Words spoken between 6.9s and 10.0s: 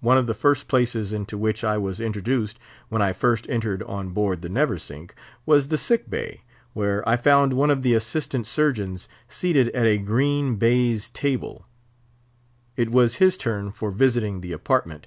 I found one of the Assistant Surgeons seated at a